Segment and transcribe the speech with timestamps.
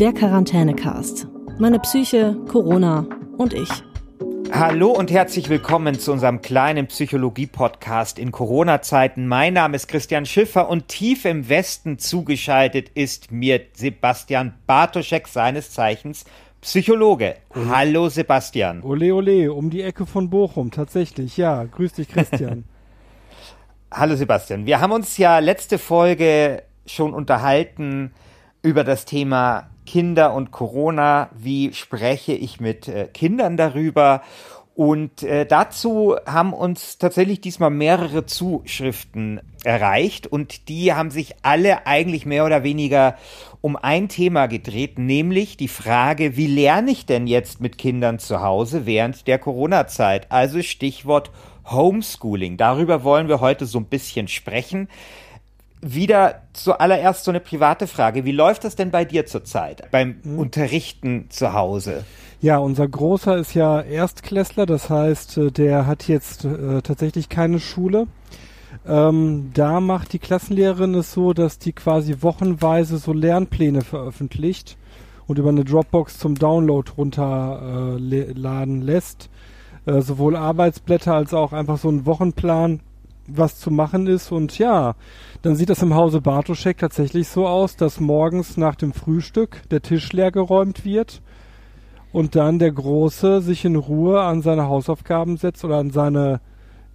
[0.00, 1.28] Der Quarantänecast.
[1.60, 3.06] Meine Psyche, Corona
[3.38, 3.68] und ich.
[4.50, 9.28] Hallo und herzlich willkommen zu unserem kleinen Psychologie-Podcast in Corona-Zeiten.
[9.28, 15.70] Mein Name ist Christian Schiffer und tief im Westen zugeschaltet ist mir Sebastian Bartoschek, seines
[15.70, 16.24] Zeichens
[16.60, 17.36] Psychologe.
[17.54, 17.68] Ole.
[17.68, 18.82] Hallo Sebastian.
[18.82, 21.36] Ole ole, um die Ecke von Bochum, tatsächlich.
[21.36, 22.64] Ja, grüß dich Christian.
[23.92, 24.66] Hallo Sebastian.
[24.66, 28.12] Wir haben uns ja letzte Folge schon unterhalten
[28.60, 31.30] über das Thema Kinder und Corona.
[31.36, 34.22] Wie spreche ich mit äh, Kindern darüber?
[34.74, 41.86] Und äh, dazu haben uns tatsächlich diesmal mehrere Zuschriften erreicht und die haben sich alle
[41.86, 43.16] eigentlich mehr oder weniger
[43.60, 48.42] um ein Thema gedreht, nämlich die Frage, wie lerne ich denn jetzt mit Kindern zu
[48.42, 50.32] Hause während der Corona-Zeit?
[50.32, 51.30] Also Stichwort
[51.70, 52.56] Homeschooling.
[52.56, 54.88] Darüber wollen wir heute so ein bisschen sprechen.
[55.86, 58.24] Wieder zuallererst so eine private Frage.
[58.24, 60.38] Wie läuft das denn bei dir zurzeit beim hm.
[60.38, 62.04] Unterrichten zu Hause?
[62.40, 67.60] Ja, unser Großer ist ja Erstklässler, das heißt, äh, der hat jetzt äh, tatsächlich keine
[67.60, 68.06] Schule.
[68.86, 74.76] Ähm, da macht die Klassenlehrerin es so, dass die quasi wochenweise so Lernpläne veröffentlicht
[75.26, 79.30] und über eine Dropbox zum Download runterladen äh, lässt.
[79.86, 82.80] Äh, sowohl Arbeitsblätter als auch einfach so einen Wochenplan,
[83.26, 84.32] was zu machen ist.
[84.32, 84.94] Und ja,
[85.42, 89.82] dann sieht das im Hause Bartoschek tatsächlich so aus, dass morgens nach dem Frühstück der
[89.82, 91.22] Tisch leer geräumt wird
[92.12, 96.40] und dann der Große sich in Ruhe an seine Hausaufgaben setzt oder an seine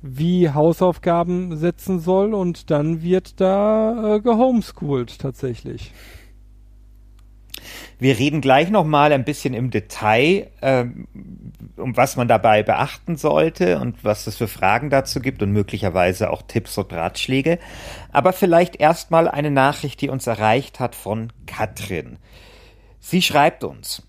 [0.01, 5.91] wie Hausaufgaben setzen soll und dann wird da äh, gehomeschoolt tatsächlich.
[7.99, 11.07] Wir reden gleich noch mal ein bisschen im Detail, ähm,
[11.79, 16.29] um was man dabei beachten sollte und was es für Fragen dazu gibt und möglicherweise
[16.29, 17.59] auch Tipps und Ratschläge.
[18.11, 22.17] Aber vielleicht erstmal eine Nachricht, die uns erreicht hat von Katrin.
[22.99, 24.08] Sie schreibt uns.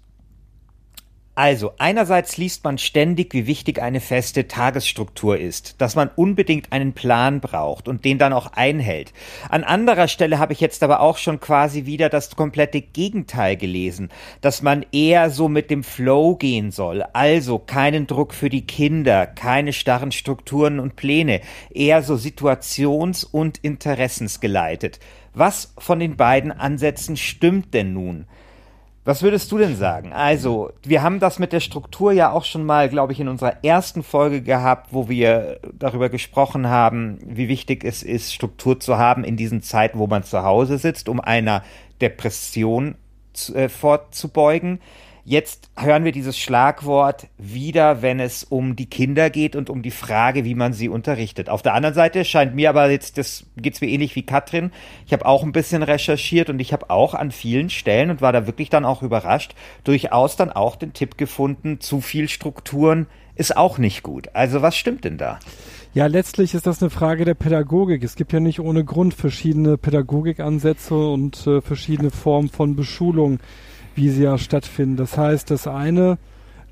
[1.40, 6.92] Also, einerseits liest man ständig, wie wichtig eine feste Tagesstruktur ist, dass man unbedingt einen
[6.92, 9.14] Plan braucht und den dann auch einhält.
[9.48, 14.10] An anderer Stelle habe ich jetzt aber auch schon quasi wieder das komplette Gegenteil gelesen,
[14.42, 19.26] dass man eher so mit dem Flow gehen soll, also keinen Druck für die Kinder,
[19.26, 21.40] keine starren Strukturen und Pläne,
[21.70, 25.00] eher so situations- und interessensgeleitet.
[25.32, 28.26] Was von den beiden Ansätzen stimmt denn nun?
[29.10, 30.12] Was würdest du denn sagen?
[30.12, 33.64] Also, wir haben das mit der Struktur ja auch schon mal, glaube ich, in unserer
[33.64, 39.24] ersten Folge gehabt, wo wir darüber gesprochen haben, wie wichtig es ist, Struktur zu haben
[39.24, 41.64] in diesen Zeiten, wo man zu Hause sitzt, um einer
[42.00, 42.94] Depression
[43.32, 44.78] zu, äh, vorzubeugen.
[45.24, 49.90] Jetzt hören wir dieses Schlagwort wieder, wenn es um die Kinder geht und um die
[49.90, 51.50] Frage, wie man sie unterrichtet.
[51.50, 54.70] Auf der anderen Seite scheint mir aber jetzt, das geht's mir ähnlich wie Katrin.
[55.06, 58.32] Ich habe auch ein bisschen recherchiert und ich habe auch an vielen Stellen und war
[58.32, 59.54] da wirklich dann auch überrascht,
[59.84, 64.28] durchaus dann auch den Tipp gefunden, zu viel Strukturen ist auch nicht gut.
[64.34, 65.38] Also was stimmt denn da?
[65.92, 68.04] Ja, letztlich ist das eine Frage der Pädagogik.
[68.04, 73.40] Es gibt ja nicht ohne Grund verschiedene Pädagogikansätze und äh, verschiedene Formen von Beschulung
[73.94, 74.96] wie sie ja stattfinden.
[74.96, 76.18] Das heißt, das eine,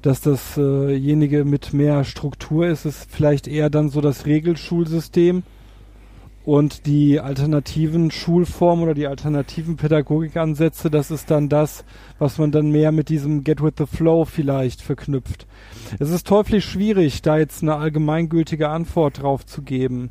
[0.02, 5.42] dass dasjenige äh mit mehr Struktur ist, ist vielleicht eher dann so das Regelschulsystem
[6.48, 11.84] und die alternativen Schulformen oder die alternativen Pädagogikansätze, das ist dann das,
[12.18, 15.46] was man dann mehr mit diesem Get with the Flow vielleicht verknüpft.
[15.98, 20.08] Es ist teuflisch schwierig, da jetzt eine allgemeingültige Antwort drauf zu geben.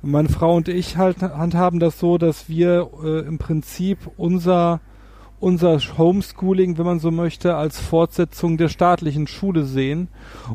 [0.00, 4.80] Meine Frau und ich halt handhaben das so, dass wir äh, im Prinzip unser
[5.40, 10.08] unser Homeschooling, wenn man so möchte, als Fortsetzung der staatlichen Schule sehen.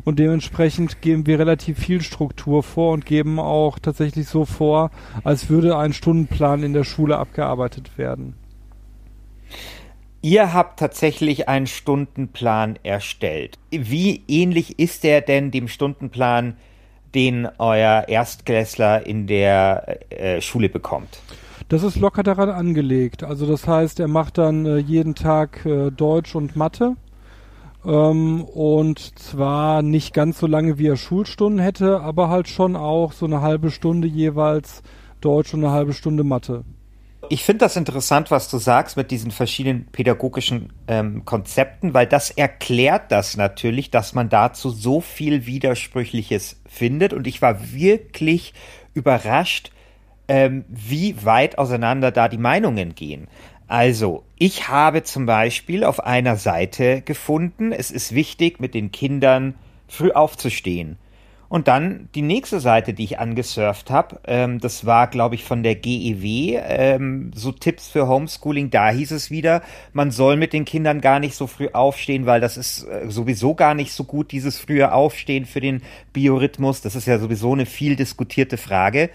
[0.04, 4.90] Und dementsprechend geben wir relativ viel Struktur vor und geben auch tatsächlich so vor,
[5.24, 8.34] als würde ein Stundenplan in der Schule abgearbeitet werden.
[10.22, 13.58] Ihr habt tatsächlich einen Stundenplan erstellt.
[13.70, 16.56] Wie ähnlich ist der denn dem Stundenplan,
[17.14, 21.20] den euer Erstklässler in der äh, Schule bekommt?
[21.68, 23.24] Das ist locker daran angelegt.
[23.24, 26.94] Also das heißt, er macht dann äh, jeden Tag äh, Deutsch und Mathe.
[27.84, 33.12] Ähm, und zwar nicht ganz so lange, wie er Schulstunden hätte, aber halt schon auch
[33.12, 34.82] so eine halbe Stunde jeweils
[35.20, 36.64] Deutsch und eine halbe Stunde Mathe.
[37.28, 42.30] Ich finde das interessant, was du sagst mit diesen verschiedenen pädagogischen ähm, Konzepten, weil das
[42.30, 47.12] erklärt das natürlich, dass man dazu so viel Widersprüchliches findet.
[47.12, 48.54] Und ich war wirklich
[48.94, 49.72] überrascht,
[50.28, 53.28] ähm, wie weit auseinander da die Meinungen gehen.
[53.68, 59.54] Also, ich habe zum Beispiel auf einer Seite gefunden, es ist wichtig, mit den Kindern
[59.88, 60.98] früh aufzustehen.
[61.48, 65.62] Und dann die nächste Seite, die ich angesurft habe, ähm, das war, glaube ich, von
[65.62, 68.70] der GEW, ähm, so Tipps für Homeschooling.
[68.70, 69.62] Da hieß es wieder,
[69.92, 73.54] man soll mit den Kindern gar nicht so früh aufstehen, weil das ist äh, sowieso
[73.54, 75.82] gar nicht so gut, dieses frühe Aufstehen für den
[76.12, 76.80] Biorhythmus.
[76.80, 79.10] Das ist ja sowieso eine viel diskutierte Frage.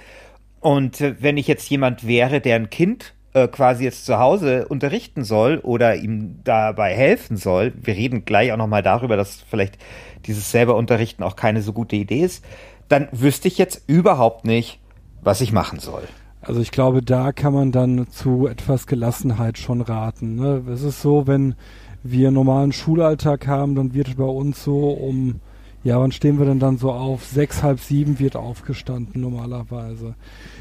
[0.62, 4.68] Und äh, wenn ich jetzt jemand wäre, der ein Kind äh, quasi jetzt zu Hause
[4.68, 9.78] unterrichten soll oder ihm dabei helfen soll, wir reden gleich auch nochmal darüber, dass vielleicht
[10.26, 12.46] dieses selber Unterrichten auch keine so gute Idee ist,
[12.88, 14.80] dann wüsste ich jetzt überhaupt nicht,
[15.22, 16.04] was ich machen soll.
[16.42, 20.36] Also ich glaube, da kann man dann zu etwas Gelassenheit schon raten.
[20.36, 20.64] Ne?
[20.72, 21.56] Es ist so, wenn
[22.04, 25.40] wir normalen Schulalltag haben, dann wird bei uns so um,
[25.84, 27.26] ja, wann stehen wir denn dann so auf?
[27.26, 30.16] Sechs, halb sieben wird aufgestanden normalerweise.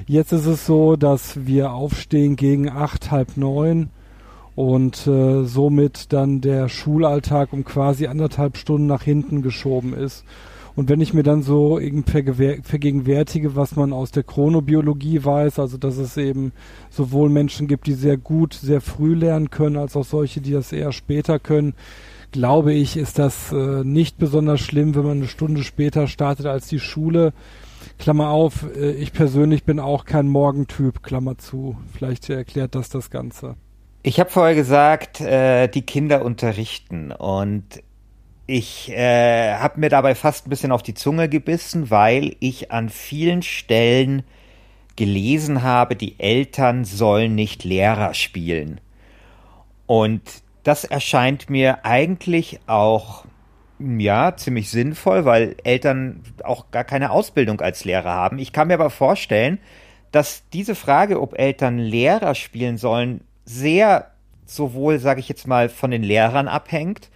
[0.06, 3.90] Jetzt ist es so, dass wir aufstehen gegen acht, halb neun
[4.54, 10.24] und äh, somit dann der Schulalltag um quasi anderthalb Stunden nach hinten geschoben ist.
[10.74, 15.76] Und wenn ich mir dann so irgendwie vergegenwärtige, was man aus der Chronobiologie weiß, also
[15.76, 16.52] dass es eben
[16.88, 20.72] sowohl Menschen gibt, die sehr gut, sehr früh lernen können, als auch solche, die das
[20.72, 21.74] eher später können,
[22.32, 26.68] glaube ich, ist das äh, nicht besonders schlimm, wenn man eine Stunde später startet als
[26.68, 27.32] die Schule.
[27.98, 31.76] Klammer auf, äh, ich persönlich bin auch kein Morgentyp, Klammer zu.
[31.92, 33.56] Vielleicht erklärt das das Ganze.
[34.02, 37.82] Ich habe vorher gesagt, äh, die Kinder unterrichten und
[38.46, 42.88] ich äh, habe mir dabei fast ein bisschen auf die Zunge gebissen, weil ich an
[42.88, 44.22] vielen Stellen
[44.96, 48.80] gelesen habe, die Eltern sollen nicht Lehrer spielen.
[49.86, 50.22] Und
[50.62, 53.24] das erscheint mir eigentlich auch
[53.78, 58.38] ja ziemlich sinnvoll, weil Eltern auch gar keine Ausbildung als Lehrer haben.
[58.38, 59.58] Ich kann mir aber vorstellen,
[60.12, 64.10] dass diese Frage, ob Eltern Lehrer spielen sollen, sehr
[64.44, 67.10] sowohl, sage ich jetzt mal, von den Lehrern abhängt,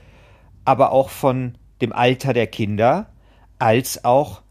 [0.65, 3.11] aber auch von dem Alter der Kinder,
[3.59, 4.43] als auch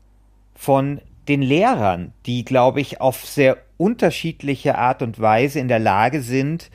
[0.53, 6.21] von den Lehrern, die, glaube ich, auf sehr unterschiedliche Art und Weise in der Lage
[6.21, 6.69] sind,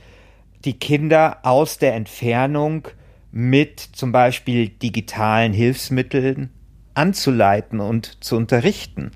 [0.69, 2.89] die Kinder aus der Entfernung
[3.33, 6.51] mit zum Beispiel digitalen Hilfsmitteln
[6.93, 9.13] anzuleiten und zu unterrichten.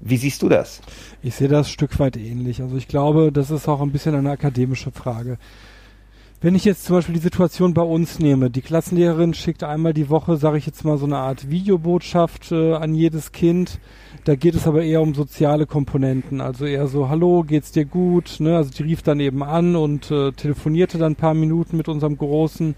[0.00, 0.80] Wie siehst du das?
[1.22, 2.62] Ich sehe das ein Stück weit ähnlich.
[2.62, 5.36] Also ich glaube, das ist auch ein bisschen eine akademische Frage.
[6.42, 10.10] Wenn ich jetzt zum Beispiel die Situation bei uns nehme, die Klassenlehrerin schickt einmal die
[10.10, 13.80] Woche, sage ich jetzt mal, so eine Art Videobotschaft äh, an jedes Kind.
[14.24, 18.36] Da geht es aber eher um soziale Komponenten, also eher so, hallo, geht's dir gut?
[18.40, 18.54] Ne?
[18.54, 22.18] Also die rief dann eben an und äh, telefonierte dann ein paar Minuten mit unserem
[22.18, 22.74] Großen.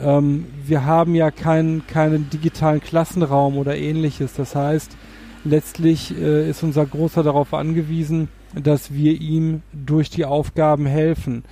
[0.00, 4.34] Ähm, wir haben ja keinen keinen digitalen Klassenraum oder ähnliches.
[4.34, 4.96] Das heißt,
[5.44, 8.28] letztlich äh, ist unser Großer darauf angewiesen,
[8.60, 11.44] dass wir ihm durch die Aufgaben helfen.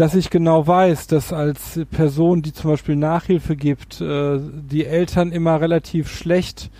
[0.00, 5.30] Dass ich genau weiß, dass als Person, die zum Beispiel Nachhilfe gibt, äh, die Eltern
[5.30, 6.70] immer relativ schlecht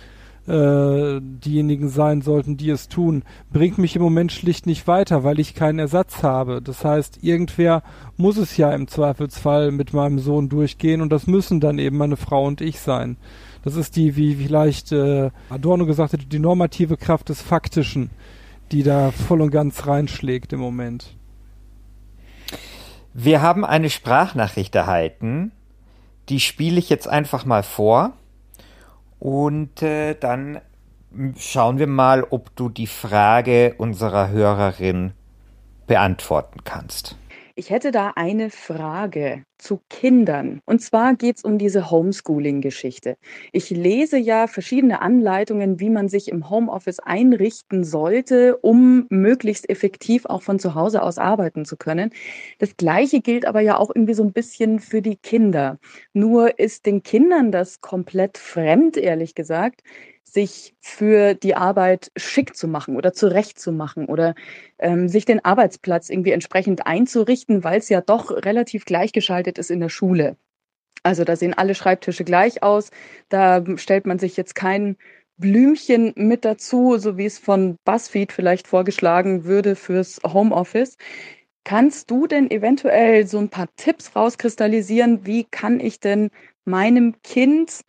[0.47, 3.21] äh, diejenigen sein sollten, die es tun,
[3.53, 6.63] bringt mich im Moment schlicht nicht weiter, weil ich keinen Ersatz habe.
[6.63, 7.83] Das heißt, irgendwer
[8.17, 12.17] muss es ja im Zweifelsfall mit meinem Sohn durchgehen und das müssen dann eben meine
[12.17, 13.17] Frau und ich sein.
[13.63, 18.09] Das ist die, wie vielleicht äh, Adorno gesagt hat, die normative Kraft des Faktischen,
[18.71, 21.20] die da voll und ganz reinschlägt im Moment.
[23.13, 25.51] Wir haben eine Sprachnachricht erhalten,
[26.29, 28.13] die spiele ich jetzt einfach mal vor
[29.19, 30.61] und äh, dann
[31.37, 35.11] schauen wir mal, ob du die Frage unserer Hörerin
[35.87, 37.17] beantworten kannst.
[37.61, 40.61] Ich hätte da eine Frage zu Kindern.
[40.65, 43.17] Und zwar geht es um diese Homeschooling-Geschichte.
[43.51, 50.25] Ich lese ja verschiedene Anleitungen, wie man sich im Homeoffice einrichten sollte, um möglichst effektiv
[50.25, 52.09] auch von zu Hause aus arbeiten zu können.
[52.57, 55.77] Das Gleiche gilt aber ja auch irgendwie so ein bisschen für die Kinder.
[56.13, 59.83] Nur ist den Kindern das komplett fremd, ehrlich gesagt
[60.23, 64.33] sich für die Arbeit schick zu machen oder zurechtzumachen oder
[64.79, 69.81] ähm, sich den Arbeitsplatz irgendwie entsprechend einzurichten, weil es ja doch relativ gleichgeschaltet ist in
[69.81, 70.37] der Schule.
[71.03, 72.91] Also da sehen alle Schreibtische gleich aus.
[73.29, 74.97] Da stellt man sich jetzt kein
[75.37, 80.97] Blümchen mit dazu, so wie es von BuzzFeed vielleicht vorgeschlagen würde fürs Homeoffice.
[81.63, 85.25] Kannst du denn eventuell so ein paar Tipps rauskristallisieren?
[85.25, 86.29] Wie kann ich denn
[86.65, 87.81] meinem Kind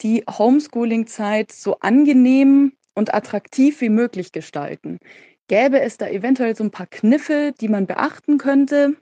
[0.00, 4.98] die Homeschooling-Zeit so angenehm und attraktiv wie möglich gestalten.
[5.48, 8.96] Gäbe es da eventuell so ein paar Kniffe, die man beachten könnte?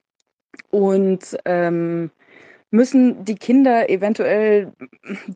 [0.71, 2.11] Und ähm,
[2.71, 4.73] müssen die Kinder eventuell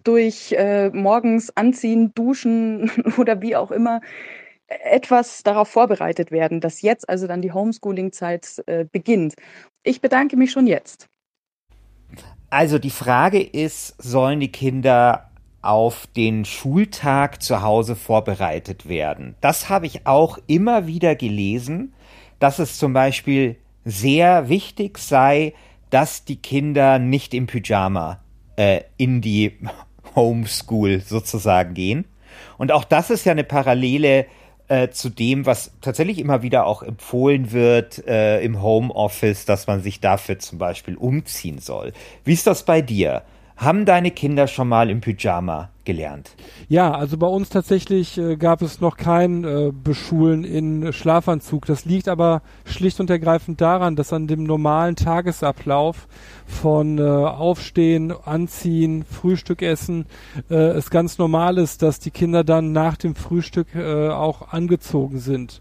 [0.05, 4.01] durch äh, morgens anziehen, duschen oder wie auch immer
[4.69, 9.35] etwas darauf vorbereitet werden, dass jetzt also dann die Homeschooling-Zeit äh, beginnt?
[9.83, 11.09] Ich bedanke mich schon jetzt.
[12.51, 15.30] Also die Frage ist, sollen die Kinder
[15.63, 19.35] auf den Schultag zu Hause vorbereitet werden.
[19.41, 21.93] Das habe ich auch immer wieder gelesen,
[22.39, 25.53] dass es zum Beispiel sehr wichtig sei,
[25.91, 28.21] dass die Kinder nicht im Pyjama
[28.57, 29.59] äh, in die
[30.17, 32.05] Homeschool sozusagen gehen.
[32.59, 34.27] Und auch das ist ja eine Parallele
[34.69, 39.83] äh, zu dem, was tatsächlich immer wieder auch empfohlen wird äh, im Homeoffice, dass man
[39.83, 41.93] sich dafür zum Beispiel umziehen soll.
[42.25, 43.23] Wie ist das bei dir?
[43.61, 46.35] Haben deine Kinder schon mal im Pyjama gelernt?
[46.71, 51.67] Ja, also bei uns tatsächlich äh, gab es noch kein äh, Beschulen in Schlafanzug.
[51.67, 56.09] Das liegt aber schlicht und ergreifend daran, dass an dem normalen Tagesablauf
[56.47, 60.07] von äh, Aufstehen, Anziehen, Frühstück essen
[60.49, 65.19] äh, es ganz normal ist, dass die Kinder dann nach dem Frühstück äh, auch angezogen
[65.19, 65.61] sind.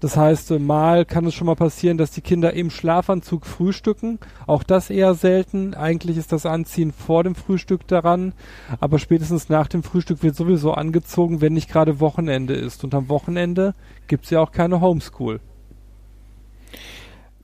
[0.00, 4.18] Das heißt, mal kann es schon mal passieren, dass die Kinder im Schlafanzug frühstücken.
[4.46, 5.74] Auch das eher selten.
[5.74, 8.32] Eigentlich ist das Anziehen vor dem Frühstück daran.
[8.80, 12.84] Aber spätestens nach dem Frühstück wird sowieso angezogen, wenn nicht gerade Wochenende ist.
[12.84, 13.74] Und am Wochenende
[14.06, 15.40] gibt es ja auch keine Homeschool.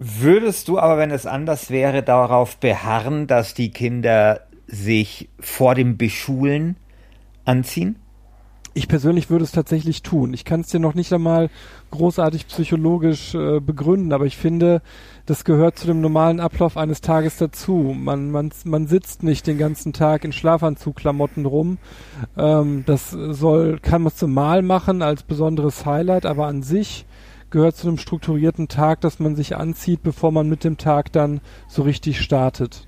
[0.02, 5.98] Würdest du aber, wenn es anders wäre, darauf beharren, dass die Kinder sich vor dem
[5.98, 6.76] Beschulen
[7.44, 7.99] anziehen?
[8.72, 10.32] Ich persönlich würde es tatsächlich tun.
[10.32, 11.50] Ich kann es dir noch nicht einmal
[11.90, 14.80] großartig psychologisch äh, begründen, aber ich finde,
[15.26, 17.94] das gehört zu dem normalen Ablauf eines Tages dazu.
[17.98, 21.78] Man, man, man sitzt nicht den ganzen Tag in Schlafanzugklamotten rum.
[22.36, 27.06] Ähm, das soll, kann man zum Mal machen als besonderes Highlight, aber an sich
[27.50, 31.40] gehört zu einem strukturierten Tag, dass man sich anzieht, bevor man mit dem Tag dann
[31.66, 32.86] so richtig startet.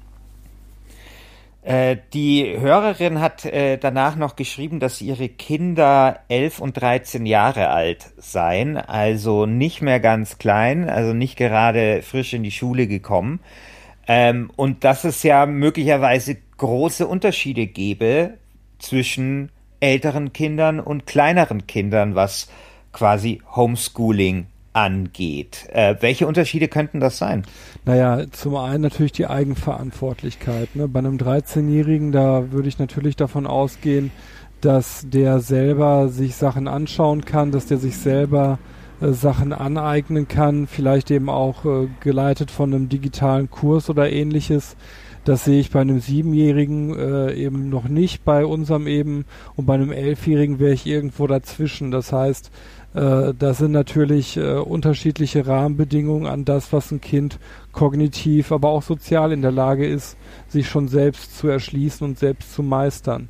[1.62, 7.69] Äh, die Hörerin hat äh, danach noch geschrieben, dass ihre Kinder elf und 13 Jahre
[7.69, 13.38] alt seien, also nicht mehr ganz klein, also nicht gerade frisch in die Schule gekommen.
[14.09, 18.38] Ähm, und dass es ja möglicherweise große Unterschiede gäbe
[18.81, 22.50] zwischen älteren Kindern und kleineren Kindern, was
[22.92, 25.69] quasi Homeschooling angeht.
[25.73, 27.45] Äh, welche Unterschiede könnten das sein?
[27.85, 30.75] Naja, zum einen natürlich die Eigenverantwortlichkeit.
[30.76, 30.88] Ne?
[30.88, 34.11] Bei einem 13-Jährigen, da würde ich natürlich davon ausgehen,
[34.61, 38.59] dass der selber sich Sachen anschauen kann, dass der sich selber
[39.00, 44.76] äh, Sachen aneignen kann, vielleicht eben auch äh, geleitet von einem digitalen Kurs oder ähnliches.
[45.25, 49.25] Das sehe ich bei einem Siebenjährigen äh, eben noch nicht, bei unserem eben.
[49.55, 51.93] Und bei einem Elfjährigen wäre ich irgendwo dazwischen.
[51.93, 52.50] Das heißt,
[52.95, 57.38] äh, da sind natürlich äh, unterschiedliche Rahmenbedingungen an das, was ein Kind
[57.71, 60.17] kognitiv, aber auch sozial in der Lage ist,
[60.49, 63.29] sich schon selbst zu erschließen und selbst zu meistern.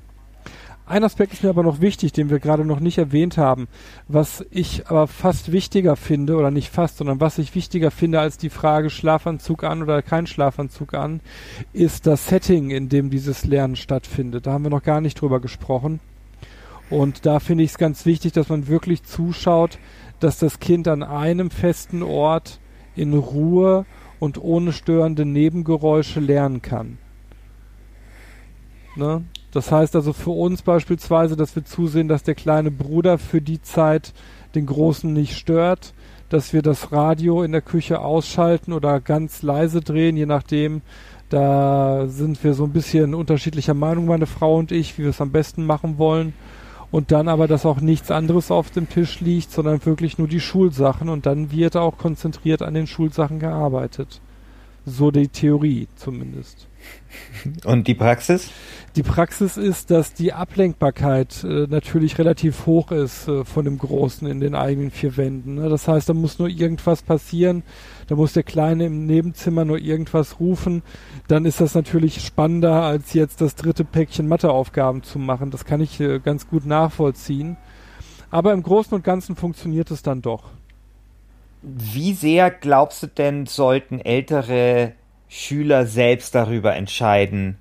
[0.84, 3.68] Ein Aspekt ist mir aber noch wichtig, den wir gerade noch nicht erwähnt haben,
[4.08, 8.36] was ich aber fast wichtiger finde, oder nicht fast, sondern was ich wichtiger finde als
[8.36, 11.20] die Frage Schlafanzug an oder kein Schlafanzug an,
[11.72, 14.46] ist das Setting, in dem dieses Lernen stattfindet.
[14.46, 16.00] Da haben wir noch gar nicht drüber gesprochen.
[16.90, 19.78] Und da finde ich es ganz wichtig, dass man wirklich zuschaut,
[20.18, 22.58] dass das Kind an einem festen Ort
[22.96, 23.86] in Ruhe
[24.18, 26.98] und ohne störende Nebengeräusche lernen kann.
[28.96, 29.24] Ne?
[29.52, 33.60] Das heißt also für uns beispielsweise, dass wir zusehen, dass der kleine Bruder für die
[33.60, 34.12] Zeit
[34.54, 35.94] den Großen nicht stört,
[36.28, 40.82] dass wir das Radio in der Küche ausschalten oder ganz leise drehen, je nachdem.
[41.28, 45.20] Da sind wir so ein bisschen unterschiedlicher Meinung, meine Frau und ich, wie wir es
[45.20, 46.34] am besten machen wollen
[46.92, 50.40] und dann aber, dass auch nichts anderes auf dem Tisch liegt, sondern wirklich nur die
[50.40, 54.20] Schulsachen und dann wird auch konzentriert an den Schulsachen gearbeitet.
[54.84, 56.68] So die Theorie zumindest.
[57.64, 58.50] Und die Praxis?
[58.94, 64.28] Die Praxis ist, dass die Ablenkbarkeit äh, natürlich relativ hoch ist äh, von dem Großen
[64.28, 65.54] in den eigenen vier Wänden.
[65.54, 65.70] Ne?
[65.70, 67.62] Das heißt, da muss nur irgendwas passieren,
[68.08, 70.82] da muss der Kleine im Nebenzimmer nur irgendwas rufen.
[71.26, 75.50] Dann ist das natürlich spannender, als jetzt das dritte Päckchen Matheaufgaben zu machen.
[75.50, 77.56] Das kann ich äh, ganz gut nachvollziehen.
[78.30, 80.50] Aber im Großen und Ganzen funktioniert es dann doch.
[81.62, 84.92] Wie sehr glaubst du denn, sollten ältere
[85.34, 87.56] Schüler selbst darüber entscheiden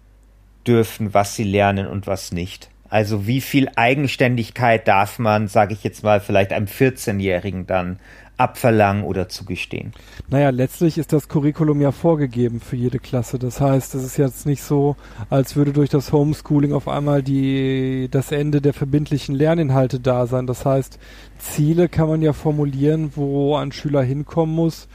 [0.67, 2.69] dürfen, was sie lernen und was nicht?
[2.89, 7.99] Also wie viel Eigenständigkeit darf man, sage ich jetzt mal, vielleicht einem 14-Jährigen dann
[8.35, 9.93] abverlangen oder zugestehen?
[10.29, 13.39] Naja, letztlich ist das Curriculum ja vorgegeben für jede Klasse.
[13.39, 14.97] Das heißt, es ist jetzt nicht so,
[15.29, 20.45] als würde durch das Homeschooling auf einmal die, das Ende der verbindlichen Lerninhalte da sein.
[20.45, 20.99] Das heißt,
[21.37, 24.89] Ziele kann man ja formulieren, wo ein Schüler hinkommen muss.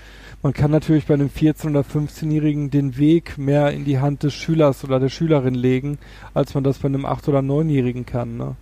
[0.46, 4.32] Man kann natürlich bei einem 14- oder 15-Jährigen den Weg mehr in die Hand des
[4.32, 5.98] Schülers oder der Schülerin legen,
[6.34, 8.36] als man das bei einem 8- oder 9-Jährigen kann.
[8.36, 8.54] Ne?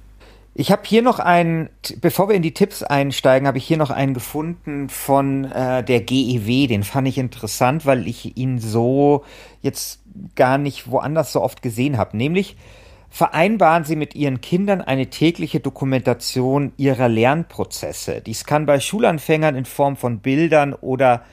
[0.55, 1.69] Ich habe hier noch einen,
[2.01, 6.01] bevor wir in die Tipps einsteigen, habe ich hier noch einen gefunden von äh, der
[6.01, 6.69] GEW.
[6.69, 9.23] Den fand ich interessant, weil ich ihn so
[9.61, 10.01] jetzt
[10.37, 12.17] gar nicht woanders so oft gesehen habe.
[12.17, 12.57] Nämlich
[13.11, 18.23] vereinbaren Sie mit Ihren Kindern eine tägliche Dokumentation Ihrer Lernprozesse.
[18.23, 21.25] Dies kann bei Schulanfängern in Form von Bildern oder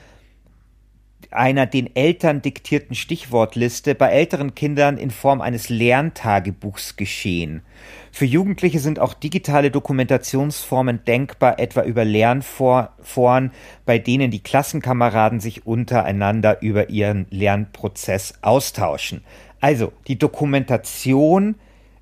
[1.30, 7.62] einer den Eltern diktierten Stichwortliste, bei älteren Kindern in Form eines Lerntagebuchs geschehen.
[8.10, 13.52] Für Jugendliche sind auch digitale Dokumentationsformen denkbar, etwa über Lernforen,
[13.86, 19.22] bei denen die Klassenkameraden sich untereinander über ihren Lernprozess austauschen.
[19.60, 21.54] Also die Dokumentation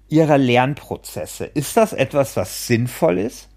[0.08, 1.44] Ihrer Lernprozesse.
[1.44, 3.49] Ist das etwas, was sinnvoll ist?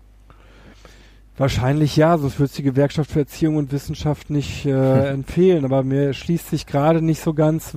[1.38, 5.06] Wahrscheinlich ja, sonst würde es die Gewerkschaft für Erziehung und Wissenschaft nicht äh, hm.
[5.16, 5.66] empfehlen.
[5.66, 7.76] Aber mir schließt sich gerade nicht so ganz,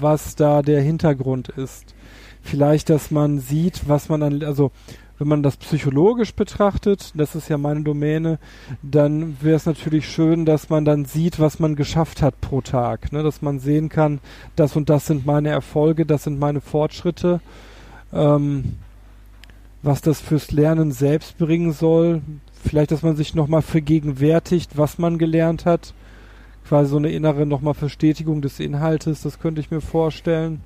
[0.00, 1.94] was da der Hintergrund ist.
[2.42, 4.70] Vielleicht, dass man sieht, was man an, also
[5.18, 8.38] wenn man das psychologisch betrachtet, das ist ja meine Domäne,
[8.82, 13.12] dann wäre es natürlich schön, dass man dann sieht, was man geschafft hat pro Tag.
[13.12, 13.22] Ne?
[13.22, 14.20] Dass man sehen kann,
[14.56, 17.40] das und das sind meine Erfolge, das sind meine Fortschritte
[18.12, 18.76] ähm,
[19.82, 22.22] was das fürs Lernen selbst bringen soll.
[22.66, 25.94] Vielleicht, dass man sich nochmal vergegenwärtigt, was man gelernt hat.
[26.66, 30.62] Quasi so eine innere nochmal Verstetigung des Inhaltes, das könnte ich mir vorstellen.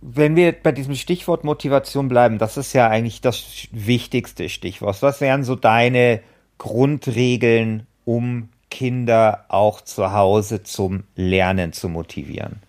[0.00, 5.02] Wenn wir bei diesem Stichwort Motivation bleiben, das ist ja eigentlich das wichtigste Stichwort.
[5.02, 6.20] Was wären so deine
[6.58, 12.60] Grundregeln, um Kinder auch zu Hause zum Lernen zu motivieren?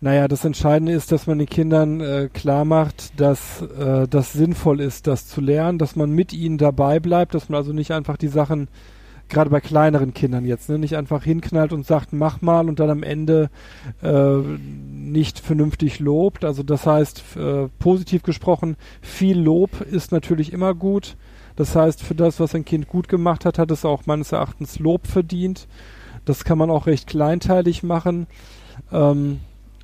[0.00, 4.80] Naja, das Entscheidende ist, dass man den Kindern äh, klar macht, dass äh, das sinnvoll
[4.80, 8.16] ist, das zu lernen, dass man mit ihnen dabei bleibt, dass man also nicht einfach
[8.16, 8.68] die Sachen,
[9.28, 12.90] gerade bei kleineren Kindern jetzt, ne, nicht einfach hinknallt und sagt, mach mal und dann
[12.90, 13.50] am Ende
[14.00, 16.44] äh, nicht vernünftig lobt.
[16.44, 21.16] Also das heißt, äh, positiv gesprochen, viel Lob ist natürlich immer gut.
[21.56, 24.78] Das heißt, für das, was ein Kind gut gemacht hat, hat es auch meines Erachtens
[24.78, 25.66] Lob verdient.
[26.24, 28.28] Das kann man auch recht kleinteilig machen.
[28.92, 29.40] Ähm,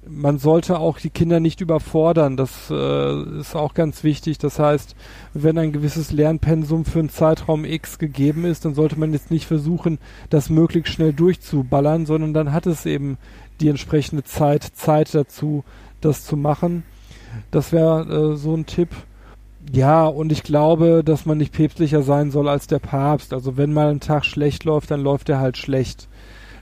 [0.09, 2.37] man sollte auch die Kinder nicht überfordern.
[2.37, 4.39] Das äh, ist auch ganz wichtig.
[4.39, 4.95] Das heißt,
[5.33, 9.47] wenn ein gewisses Lernpensum für einen Zeitraum X gegeben ist, dann sollte man jetzt nicht
[9.47, 9.99] versuchen,
[10.31, 13.19] das möglichst schnell durchzuballern, sondern dann hat es eben
[13.61, 15.65] die entsprechende Zeit, Zeit dazu,
[16.01, 16.85] das zu machen.
[17.51, 18.91] Das wäre äh, so ein Tipp.
[19.73, 23.33] Ja, und ich glaube, dass man nicht päpstlicher sein soll als der Papst.
[23.33, 26.09] Also wenn mal ein Tag schlecht läuft, dann läuft er halt schlecht.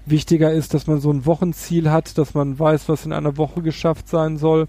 [0.07, 3.63] Wichtiger ist, dass man so ein Wochenziel hat, dass man weiß, was in einer Woche
[3.63, 4.67] geschafft sein soll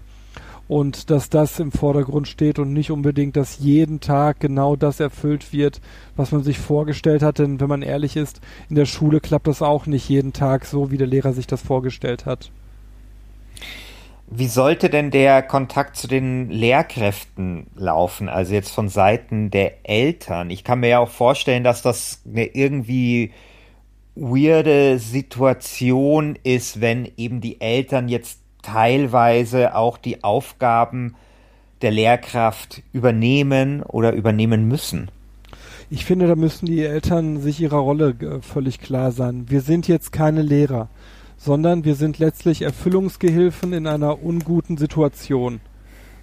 [0.68, 5.52] und dass das im Vordergrund steht und nicht unbedingt, dass jeden Tag genau das erfüllt
[5.52, 5.80] wird,
[6.16, 7.38] was man sich vorgestellt hat.
[7.38, 10.90] Denn wenn man ehrlich ist, in der Schule klappt das auch nicht jeden Tag so,
[10.90, 12.50] wie der Lehrer sich das vorgestellt hat.
[14.26, 18.28] Wie sollte denn der Kontakt zu den Lehrkräften laufen?
[18.30, 20.48] Also jetzt von Seiten der Eltern.
[20.48, 23.32] Ich kann mir ja auch vorstellen, dass das eine irgendwie
[24.14, 31.14] weirde Situation ist, wenn eben die Eltern jetzt teilweise auch die Aufgaben
[31.82, 35.10] der Lehrkraft übernehmen oder übernehmen müssen.
[35.90, 39.46] Ich finde, da müssen die Eltern sich ihrer Rolle äh, völlig klar sein.
[39.48, 40.88] Wir sind jetzt keine Lehrer,
[41.36, 45.60] sondern wir sind letztlich Erfüllungsgehilfen in einer unguten Situation.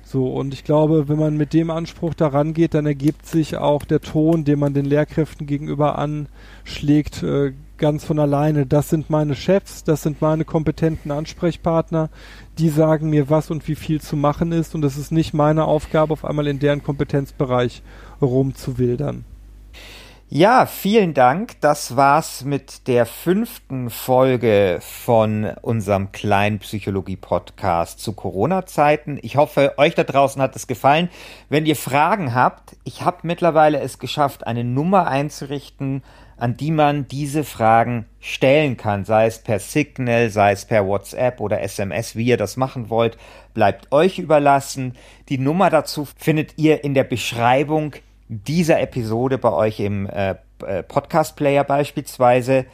[0.03, 3.85] So, und ich glaube, wenn man mit dem Anspruch daran geht, dann ergibt sich auch
[3.85, 8.65] der Ton, den man den Lehrkräften gegenüber anschlägt, äh, ganz von alleine.
[8.65, 12.09] Das sind meine Chefs, das sind meine kompetenten Ansprechpartner,
[12.57, 15.65] die sagen mir, was und wie viel zu machen ist und es ist nicht meine
[15.65, 17.81] Aufgabe, auf einmal in deren Kompetenzbereich
[18.21, 19.25] rumzuwildern.
[20.33, 21.59] Ja, vielen Dank.
[21.59, 29.19] Das war's mit der fünften Folge von unserem kleinen Psychologie-Podcast zu Corona-Zeiten.
[29.23, 31.09] Ich hoffe, euch da draußen hat es gefallen.
[31.49, 36.01] Wenn ihr Fragen habt, ich habe mittlerweile es geschafft, eine Nummer einzurichten,
[36.41, 41.39] an die man diese Fragen stellen kann, sei es per Signal, sei es per WhatsApp
[41.39, 43.15] oder SMS, wie ihr das machen wollt,
[43.53, 44.95] bleibt euch überlassen.
[45.29, 47.93] Die Nummer dazu findet ihr in der Beschreibung
[48.27, 50.33] dieser Episode bei euch im äh,
[50.65, 52.65] äh Podcast-Player beispielsweise.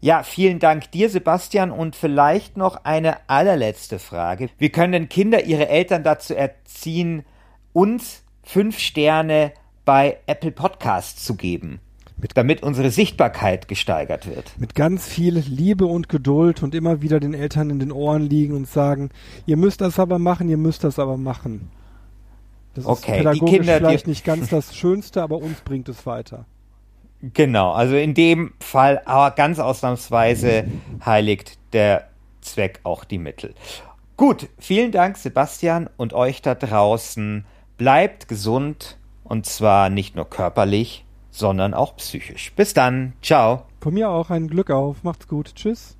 [0.00, 1.70] Ja, vielen Dank dir, Sebastian.
[1.70, 4.48] Und vielleicht noch eine allerletzte Frage.
[4.58, 7.24] Wie können denn Kinder ihre Eltern dazu erziehen,
[7.72, 9.52] uns fünf Sterne
[9.84, 11.78] bei Apple Podcasts zu geben?
[12.22, 14.54] Mit, damit unsere Sichtbarkeit gesteigert wird.
[14.56, 18.54] Mit ganz viel Liebe und Geduld und immer wieder den Eltern in den Ohren liegen
[18.54, 19.10] und sagen,
[19.44, 21.70] ihr müsst das aber machen, ihr müsst das aber machen.
[22.74, 25.88] Das okay, ist pädagogisch die Kinder, vielleicht die nicht ganz das Schönste, aber uns bringt
[25.88, 26.46] es weiter.
[27.20, 30.64] Genau, also in dem Fall, aber ganz ausnahmsweise
[31.04, 32.08] heiligt der
[32.40, 33.54] Zweck auch die Mittel.
[34.16, 37.44] Gut, vielen Dank, Sebastian, und euch da draußen.
[37.78, 42.52] Bleibt gesund und zwar nicht nur körperlich, sondern auch psychisch.
[42.54, 43.14] Bis dann.
[43.22, 43.64] Ciao.
[43.80, 45.02] Von mir auch ein Glück auf.
[45.02, 45.56] Macht's gut.
[45.56, 45.96] Tschüss.